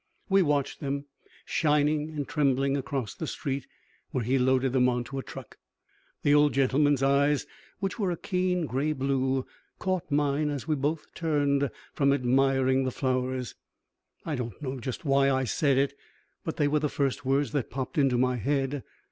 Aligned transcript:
We 0.29 0.41
watched 0.41 0.79
them 0.79 1.05
shining 1.45 2.09
and 2.09 2.27
trembling 2.27 2.75
across 2.75 3.13
the 3.13 3.27
street, 3.27 3.67
where 4.09 4.23
he 4.23 4.39
loaded 4.39 4.73
them 4.73 4.89
onto 4.89 5.19
a 5.19 5.21
truck. 5.23 5.59
The 6.23 6.33
old 6.33 6.55
gentleman's 6.55 7.03
eyes, 7.03 7.45
which 7.81 7.99
were 7.99 8.09
a 8.09 8.17
keen 8.17 8.65
gray 8.65 8.93
blue, 8.93 9.45
caught 9.77 10.09
mine 10.11 10.49
as 10.49 10.67
we 10.67 10.73
both 10.75 11.13
turned 11.13 11.69
from 11.93 12.13
admiring 12.13 12.83
the 12.83 12.89
flowers. 12.89 13.53
I 14.25 14.33
don't 14.33 14.59
know 14.59 14.79
just 14.79 15.05
why 15.05 15.29
I 15.29 15.43
said 15.43 15.77
it, 15.77 15.93
but 16.43 16.57
they 16.57 16.67
were 16.67 16.79
the 16.79 16.89
first 16.89 17.23
words 17.23 17.51
that 17.51 17.69
popped 17.69 17.99
into 17.99 18.17
my 18.17 18.37
head. 18.37 18.83